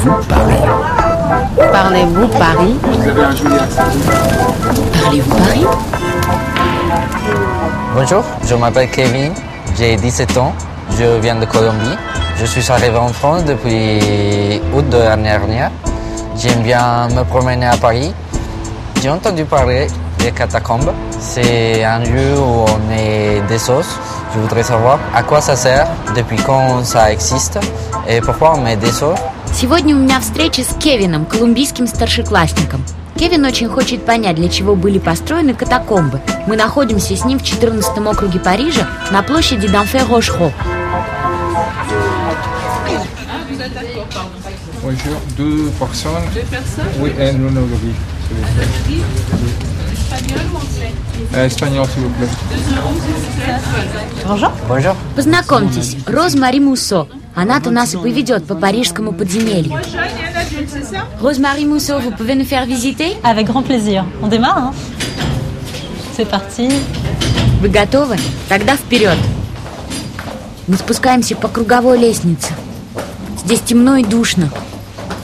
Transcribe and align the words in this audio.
Parlez-vous 0.00 0.22
Paris? 0.28 0.54
Parlez-vous 1.72 2.28
Paris? 2.28 2.76
Parlez-vous 5.02 5.36
Paris? 5.36 5.66
Bonjour, 7.94 8.24
je 8.46 8.54
m'appelle 8.54 8.90
Kevin, 8.90 9.34
j'ai 9.76 9.96
17 9.96 10.38
ans, 10.38 10.54
je 10.98 11.18
viens 11.20 11.34
de 11.34 11.44
Colombie. 11.44 11.98
Je 12.38 12.46
suis 12.46 12.72
arrivé 12.72 12.96
en 12.96 13.08
France 13.08 13.44
depuis 13.44 14.62
août 14.74 14.88
de 14.88 14.96
l'année 14.96 15.24
dernière. 15.24 15.70
J'aime 16.34 16.62
bien 16.62 17.08
me 17.08 17.22
promener 17.24 17.66
à 17.66 17.76
Paris. 17.76 18.14
J'ai 19.02 19.10
entendu 19.10 19.44
parler 19.44 19.88
des 20.18 20.32
catacombes. 20.32 20.92
C'est 21.18 21.84
un 21.84 21.98
lieu 21.98 22.38
où 22.38 22.64
on 22.64 22.90
est 22.90 23.42
des 23.48 23.68
os. 23.68 23.98
Je 24.32 24.38
voudrais 24.38 24.62
savoir 24.62 24.98
à 25.14 25.22
quoi 25.22 25.42
ça 25.42 25.56
sert, 25.56 25.86
depuis 26.16 26.36
quand 26.36 26.84
ça 26.84 27.12
existe 27.12 27.58
et 28.08 28.22
pourquoi 28.22 28.54
on 28.54 28.62
met 28.62 28.76
des 28.76 29.02
os. 29.02 29.18
Сегодня 29.60 29.94
у 29.94 29.98
меня 29.98 30.20
встреча 30.20 30.62
с 30.62 30.74
Кевином, 30.74 31.26
колумбийским 31.26 31.86
старшеклассником. 31.86 32.82
Кевин 33.14 33.44
очень 33.44 33.68
хочет 33.68 34.06
понять, 34.06 34.36
для 34.36 34.48
чего 34.48 34.74
были 34.74 34.98
построены 34.98 35.52
катакомбы. 35.52 36.22
Мы 36.46 36.56
находимся 36.56 37.14
с 37.14 37.26
ним 37.26 37.38
в 37.38 37.44
14 37.44 37.98
округе 37.98 38.40
Парижа 38.40 38.88
на 39.12 39.22
площади 39.22 39.66
Данфе-Рошхо. 39.66 40.50
Bonjour, 44.82 45.20
deux 45.36 45.70
personnes. 45.78 46.24
Deux 46.34 46.40
personnes 46.50 46.86
Oui, 46.98 47.12
un 47.20 47.32
monologue. 47.36 47.68
Espagnol 49.92 50.40
ou 50.54 50.56
anglais 50.56 51.44
Espagnol, 51.44 51.86
s'il 51.86 52.02
vous 52.04 52.14
plaît. 52.16 52.28
Bonjour. 54.26 54.52
Bonjour. 54.66 54.96
Познакомьтесь, 55.14 55.98
Роз 56.06 56.34
Мари 56.34 56.60
Муссо. 56.60 57.08
Она-то 57.34 57.70
нас 57.70 57.94
и 57.94 57.96
поведет 57.96 58.44
по 58.44 58.54
парижскому 58.54 59.12
подземелью. 59.12 59.80
Роз 61.20 61.38
Мари 61.38 61.64
Муссо, 61.64 61.98
vous 62.00 62.10
pouvez 62.10 62.34
nous 62.34 62.44
faire 62.44 62.66
visiter 62.66 63.16
Avec 63.22 63.46
grand 63.46 63.62
plaisir. 63.62 64.04
On 64.22 64.26
démarre 64.26 64.58
hein 64.58 64.74
C'est 66.16 66.28
parti. 66.28 66.68
Вы 67.60 67.68
готовы? 67.68 68.16
Тогда 68.48 68.76
вперед. 68.76 69.16
Мы 70.66 70.76
спускаемся 70.76 71.36
по 71.36 71.48
круговой 71.48 71.98
лестнице. 71.98 72.52
Здесь 73.44 73.60
темно 73.60 73.96
и 73.96 74.04
душно. 74.04 74.50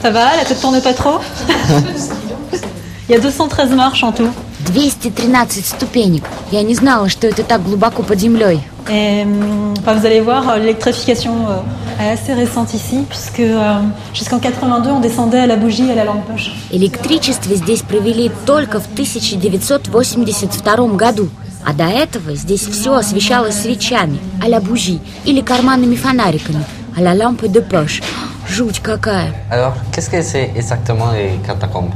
Ça 0.01 0.11
va 0.11 0.35
La 0.35 0.45
tête 0.45 0.61
tourne 0.61 0.81
pas 0.81 0.93
trop 0.93 1.19
Il 3.09 3.13
y 3.13 3.15
a 3.15 3.19
213 3.19 3.71
marches 3.71 4.03
en 4.03 4.11
tout. 4.11 4.29
213 4.67 5.65
ступенек. 5.65 6.23
Я 6.51 6.61
не 6.61 6.75
знала, 6.75 7.09
что 7.09 7.27
это 7.27 7.43
так 7.43 7.63
глубоко 7.63 8.03
под 8.03 8.19
землей. 8.19 8.61
Et 8.90 9.22
hum, 9.22 9.74
enfin, 9.78 9.94
vous 9.94 10.06
allez 10.06 10.20
voir, 10.20 10.48
euh, 10.48 10.58
l'électrification 10.58 11.32
euh, 11.48 12.02
est 12.02 12.10
assez 12.10 12.34
récente 12.34 12.74
ici, 12.74 13.04
puisque 13.08 13.40
euh, 13.40 13.80
jusqu'en 14.12 14.38
82, 14.38 14.90
on 14.90 15.00
descendait 15.00 15.38
à 15.38 15.46
la 15.46 15.56
bougie 15.56 15.88
et 15.88 15.92
à 15.92 15.94
la 15.94 16.04
lampe 16.04 16.26
poche. 16.26 16.50
Электричество 16.72 17.54
здесь 17.54 17.82
провели 17.82 18.30
только 18.44 18.80
в 18.80 18.88
1982 18.88 20.96
году. 20.96 21.28
А 21.64 21.74
до 21.74 21.84
этого 21.84 22.34
здесь 22.34 22.66
все 22.66 22.94
освещалось 22.94 23.54
свечами, 23.54 24.18
а-ля 24.42 24.60
бужи, 24.60 24.98
или 25.24 25.42
карманными 25.42 25.94
фонариками, 25.94 26.64
а-ля 26.96 27.14
лампы 27.14 27.46
де 27.46 27.60
пош. 27.60 28.02
Жуть 28.48 28.80
какая. 28.80 29.32
Alors, 29.48 29.74
qu'est-ce 29.92 30.10
que 30.10 30.20
c'est 30.22 30.50
exactement 30.56 31.12
les 31.12 31.38
catacombes 31.46 31.92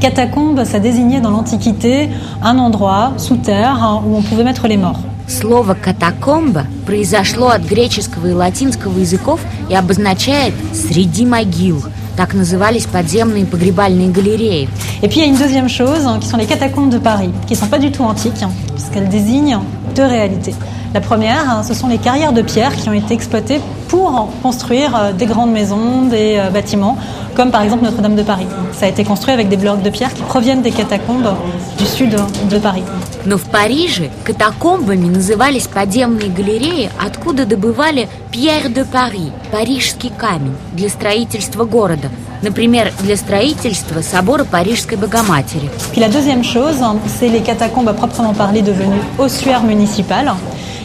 Catacombe, 0.00 0.64
ça 0.64 0.80
désignait 0.80 1.20
dans 1.20 1.30
l'Antiquité 1.30 2.10
un 2.42 2.58
endroit 2.58 3.12
sous 3.16 3.36
terre 3.36 3.82
hein, 3.82 4.02
où 4.04 4.16
on 4.16 4.22
pouvait 4.22 4.44
mettre 4.44 4.66
les 4.66 4.76
morts. 4.76 4.98
Слово 5.29 5.75
«катакомба» 5.75 6.65
произошло 6.87 7.49
от 7.49 7.61
греческого 7.61 8.27
и 8.27 8.33
латинского 8.33 8.97
языков 8.97 9.39
и 9.69 9.75
обозначает 9.75 10.55
«среди 10.73 11.23
могил». 11.23 11.83
Так 12.17 12.33
назывались 12.33 12.87
подземные 12.87 13.45
погребальные 13.45 14.09
галереи. 14.09 14.67
Et 15.03 15.07
puis 15.07 15.19
il 15.19 15.21
y 15.21 15.25
a 15.25 15.27
une 15.27 15.37
deuxième 15.37 15.69
chose, 15.69 16.05
qui 16.19 16.27
sont 16.27 16.35
les 16.35 16.47
catacombes 16.47 16.89
de 16.89 16.97
Paris, 16.97 17.29
qui 17.47 17.53
ne 17.53 17.59
sont 17.59 17.67
pas 17.67 17.77
du 17.77 17.91
tout 17.91 18.03
antiques, 18.03 18.43
puisqu'elles 18.73 19.07
désignent 19.07 19.59
deux 19.95 20.03
réalités. 20.05 20.55
La 20.93 20.99
première, 20.99 21.63
ce 21.63 21.75
sont 21.75 21.87
les 21.87 21.99
carrières 21.99 22.33
de 22.33 22.41
pierre 22.41 22.75
qui 22.75 22.89
ont 22.89 22.93
été 22.93 23.13
exploitées 23.13 23.61
pour 23.88 24.28
construire 24.42 24.96
euh, 24.96 25.12
des 25.12 25.26
grandes 25.26 25.52
maisons, 25.52 26.02
des 26.02 26.36
euh, 26.38 26.50
bâtiments, 26.50 26.96
comme 27.34 27.50
par 27.50 27.62
exemple 27.62 27.84
Notre-Dame 27.84 28.16
de 28.16 28.22
Paris. 28.22 28.46
Ça 28.72 28.86
a 28.86 28.88
été 28.88 29.04
construit 29.04 29.32
avec 29.32 29.48
des 29.48 29.56
blocs 29.56 29.82
de 29.82 29.90
pierre 29.90 30.12
qui 30.12 30.22
proviennent 30.22 30.62
des 30.62 30.70
catacombes 30.70 31.34
du 31.78 31.84
sud 31.84 32.16
de 32.50 32.58
Paris. 32.58 32.84
Но 33.26 33.38
в 33.38 33.44
Париже 33.44 34.10
катакомбами 34.24 35.08
назывались 35.08 35.66
подземные 35.66 36.28
галереи, 36.28 36.90
откуда 37.02 37.46
добывали 37.46 38.08
Пьер 38.30 38.68
де 38.68 38.84
Пари, 38.84 39.32
парижский 39.50 40.10
камень, 40.10 40.56
для 40.72 40.88
строительства 40.88 41.64
города. 41.64 42.10
Например, 42.42 42.92
для 43.00 43.16
строительства 43.16 44.02
собора 44.02 44.44
Парижской 44.44 44.98
Богоматери. 44.98 45.70
Puis 45.92 46.00
la 46.00 46.08
deuxième 46.08 46.44
chose, 46.44 46.82
hein, 46.82 46.96
c'est 47.06 47.28
les 47.28 47.40
catacombes 47.40 47.88
à 47.88 47.94
proprement 47.94 48.34
parler 48.34 48.60
devenues 48.60 49.00
ossuaires 49.18 49.62
municipales. 49.62 50.32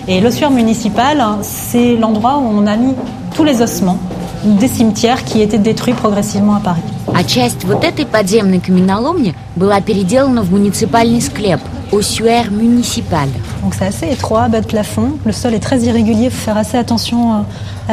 Et 0.08 0.22
l'ossuaire 0.22 0.52
municipal, 0.52 1.20
hein, 1.20 1.40
c'est 1.42 1.96
l'endroit 1.96 2.38
où 2.38 2.48
on 2.48 2.66
a 2.68 2.76
mis 2.76 2.96
tous 3.36 3.44
les 3.44 3.62
ossements 3.62 4.00
des 4.44 4.68
cimetières 4.68 5.24
qui 5.24 5.42
étaient 5.42 5.58
détruits 5.58 5.94
progressivement 5.94 6.56
à 6.56 6.60
Paris. 6.60 6.82
А 7.14 7.24
часть 7.24 7.64
вот 7.66 7.84
этой 7.84 8.06
подземной 8.06 8.60
каменоломни 8.60 9.36
была 9.56 9.82
переделана 9.82 10.42
в 10.44 10.52
муниципальный 10.52 11.22
склеп 11.22 11.60
Осюэр 11.92 12.52
Municipal. 12.52 13.28
Donc 13.64 13.74
c'est 13.74 13.86
assez 13.86 14.08
étroit, 14.10 14.48
bas 14.48 14.62
de 14.62 14.68
plafond. 14.68 15.14
Le 15.26 15.32
sol 15.32 15.54
est 15.54 15.60
très 15.60 15.80
irrégulier, 15.80 16.26
il 16.26 16.32
faut 16.32 16.46
faire 16.46 16.58
assez 16.58 16.78
attention 16.78 17.34
euh, 17.34 17.42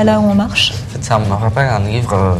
à 0.00 0.04
là 0.04 0.20
où 0.20 0.24
on 0.24 0.34
marche. 0.34 0.72
En 0.72 0.92
fait, 0.92 1.04
ça 1.04 1.18
me 1.18 1.32
rappelle 1.32 1.68
un 1.68 1.80
livre 1.80 2.14
euh, 2.14 2.34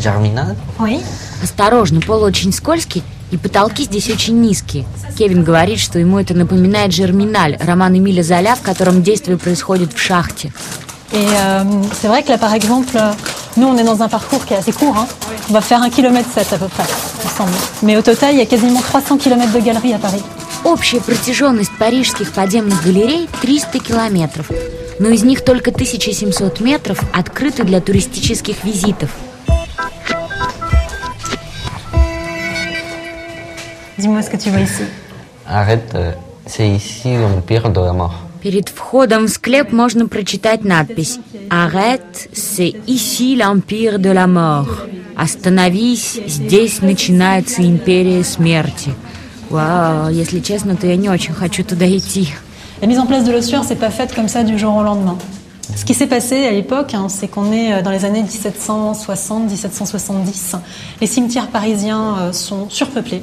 Germinal. 0.00 0.54
Oui. 0.78 1.00
Осторожно, 1.42 2.00
пол 2.00 2.22
очень 2.22 2.52
скользкий, 2.52 3.02
и 3.31 3.37
потолки 3.37 3.83
здесь 3.83 4.09
очень 4.09 4.39
низкие. 4.41 4.85
Кевин 5.17 5.43
говорит, 5.43 5.79
что 5.79 5.99
ему 5.99 6.19
это 6.19 6.33
напоминает 6.33 6.93
«Жерминаль», 6.93 7.57
роман 7.59 7.97
Эмиля 7.97 8.23
Золя, 8.23 8.55
в 8.55 8.61
котором 8.61 9.03
действие 9.03 9.37
происходит 9.37 9.93
в 9.93 9.99
шахте. 9.99 10.51
Et 11.11 11.15
euh, 11.17 11.63
c'est 11.99 12.07
vrai 12.07 12.21
que 12.21 12.29
là, 12.29 12.37
par 12.37 12.53
exemple, 12.53 12.95
nous, 13.57 13.67
on 13.67 13.75
est 13.79 13.83
dans 13.83 14.01
un 14.03 14.07
parcours 14.07 14.45
qui 14.45 14.53
est 14.53 14.57
assez 14.57 14.71
court. 14.71 14.95
hein. 14.95 15.07
On 15.49 15.53
va 15.53 15.61
faire 15.61 15.81
un 15.81 15.89
kilomètre 15.89 16.29
7 16.31 16.53
à 16.53 16.57
peu 16.57 16.67
près, 16.67 16.83
ensemble. 17.25 17.51
Mais 17.81 17.97
au 17.97 18.03
total, 18.03 18.35
il 18.35 18.37
y 18.37 18.41
a 18.41 18.45
quasiment 18.45 18.79
300 18.79 19.17
km 19.17 19.51
de 19.51 19.59
galeries 19.59 19.93
à 19.93 19.97
Paris. 19.97 20.21
Общая 20.63 20.99
протяженность 20.99 21.71
парижских 21.79 22.31
подземных 22.31 22.83
галерей 22.83 23.27
300 23.41 23.79
километров. 23.79 24.51
Но 24.99 25.09
из 25.09 25.23
них 25.23 25.43
только 25.43 25.71
1700 25.71 26.59
метров 26.59 26.99
открыты 27.11 27.63
для 27.63 27.81
туристических 27.81 28.63
визитов. 28.63 29.09
Dis-moi 33.98 34.22
ce 34.22 34.30
que 34.30 34.36
tu 34.36 34.50
vois 34.50 34.60
ici. 34.60 34.82
Arrête, 35.46 35.92
euh, 35.94 36.12
c'est 36.46 36.68
ici 36.68 37.16
l'empire 37.16 37.70
de 37.70 37.80
la 37.80 37.92
mort. 37.92 38.14
Перед 38.42 38.68
входом 38.68 39.24
в 39.24 39.30
склеп 39.30 39.72
можно 39.72 40.06
прочитать 40.06 40.64
надпись 40.64 41.18
«Arrête, 41.48 42.28
c'est 42.34 42.74
ici 42.86 43.36
l'empire 43.36 43.98
de 43.98 44.10
la 44.10 44.26
mort». 44.26 44.86
«Остановись, 45.16 46.20
здесь 46.26 46.82
начинается 46.82 47.62
империя 47.62 48.22
смерти». 48.22 48.90
Вау, 49.48 50.10
если 50.10 50.40
честно, 50.40 50.76
то 50.76 50.86
я 50.86 50.96
не 50.96 51.08
очень 51.08 51.32
хочу 51.32 51.64
туда 51.64 51.86
идти. 51.86 52.28
La 52.82 52.86
mise 52.86 52.98
en 52.98 53.06
place 53.06 53.24
de 53.24 53.32
l'ossuaire, 53.32 53.64
c'est 53.64 53.76
pas 53.76 53.90
faite 53.90 54.14
comme 54.14 54.28
ça 54.28 54.42
du 54.42 54.58
jour 54.58 54.76
au 54.76 54.82
lendemain. 54.82 55.16
Ce 55.74 55.84
qui 55.84 55.94
s'est 55.94 56.06
passé 56.06 56.44
à 56.44 56.50
l'époque, 56.50 56.92
hein, 56.92 57.06
c'est 57.08 57.28
qu'on 57.28 57.50
est 57.52 57.72
euh, 57.72 57.82
dans 57.82 57.90
les 57.90 58.04
années 58.04 58.22
1760-1770. 58.22 60.56
Les 61.00 61.06
cimetières 61.06 61.48
parisiens 61.48 62.16
euh, 62.18 62.32
sont 62.32 62.68
surpeuplés. 62.68 63.22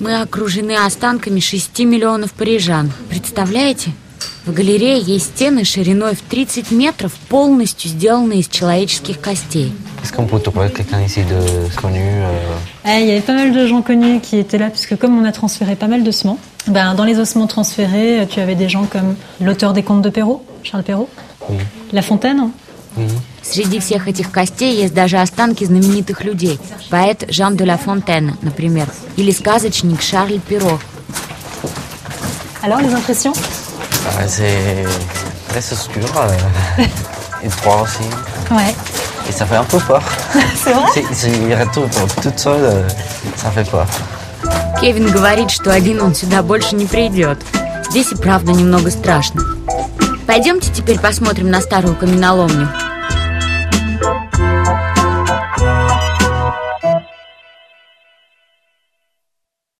Мы 0.00 0.20
окружены 0.20 0.72
останками 0.72 1.40
6 1.40 1.78
миллионов 1.80 2.32
парижан. 2.32 2.90
Представляете? 3.08 3.90
В 4.46 4.52
галерее 4.52 4.98
есть 4.98 5.26
стены 5.36 5.64
шириной 5.64 6.14
в 6.16 6.22
30 6.22 6.72
метров, 6.72 7.12
полностью 7.28 7.88
сделанные 7.88 8.40
из 8.40 8.48
человеческих 8.48 9.20
костей. 9.20 9.72
Est-ce 10.02 10.12
qu'on 10.12 10.26
peut 10.26 10.40
trouver 10.40 10.68
quelqu'un 10.70 11.00
ici 11.04 11.22
de 11.22 11.70
connu 11.80 12.00
euh, 12.00 12.56
Eh, 12.84 13.02
il 13.02 13.06
y 13.06 13.10
avait 13.12 13.20
pas 13.20 13.34
mal 13.34 13.52
de 13.52 13.66
gens 13.68 13.82
connus 13.82 14.18
qui 14.20 14.38
étaient 14.38 14.58
là, 14.58 14.68
puisque 14.70 14.96
comme 14.96 15.16
on 15.16 15.24
a 15.24 15.30
transféré 15.30 15.76
pas 15.76 15.86
mal 15.86 16.02
d'ossements, 16.02 16.38
ben, 16.66 16.94
dans 16.94 17.04
les 17.04 17.20
ossements 17.20 17.46
transférés, 17.46 18.26
tu 18.28 18.40
avais 18.40 18.56
des 18.56 18.68
gens 18.68 18.84
comme 18.86 19.14
l'auteur 19.40 19.72
des 19.72 19.84
Contes 19.84 20.02
de 20.02 20.10
Perrault, 20.10 20.44
Charles 20.64 20.82
Perrault, 20.82 21.08
Oui. 21.48 21.58
La 21.92 22.02
Fontaine, 22.02 22.50
Среди 23.41 23.79
всех 23.79 24.07
этих 24.07 24.31
костей 24.31 24.81
есть 24.81 24.93
даже 24.93 25.17
останки 25.17 25.63
знаменитых 25.63 26.23
людей. 26.23 26.59
Поэт 26.89 27.25
Жан 27.29 27.55
де 27.55 27.65
ла 27.65 27.77
Фонтен, 27.77 28.37
например, 28.41 28.87
или 29.15 29.31
сказочник 29.31 30.01
Шарль 30.01 30.39
Перро. 30.39 30.79
Alors, 32.63 32.81
les 32.81 32.93
impressions 32.93 33.33
Ah, 34.17 34.27
c'est 34.27 34.85
très 35.47 35.73
obscur, 35.73 36.05
euh, 36.17 36.83
et 37.43 37.49
froid 37.49 37.83
aussi. 37.83 38.03
Ouais. 38.51 38.73
Et 39.29 39.31
ça 39.31 39.45
fait 39.45 39.55
un 39.57 39.63
peu 39.63 39.79
peur. 39.79 40.01
C'est 40.63 40.73
vrai 40.73 40.87
il 41.49 41.55
retourne 41.55 41.89
toute 42.21 42.39
seule, 42.39 42.63
euh, 42.63 42.89
ça 43.35 43.51
fait 43.51 43.69
peur. 43.69 43.85
Кевин 44.79 45.11
говорит, 45.11 45.51
что 45.51 45.71
один 45.71 46.01
он 46.01 46.15
сюда 46.15 46.43
больше 46.43 46.75
не 46.75 46.85
придет. 46.85 47.37
Здесь 47.89 48.11
и 48.11 48.15
правда 48.15 48.51
немного 48.53 48.89
страшно. 48.91 49.41
Пойдемте 50.25 50.71
теперь 50.73 50.99
посмотрим 50.99 51.49
на 51.49 51.61
старую 51.61 51.95
каменоломню. 51.95 52.69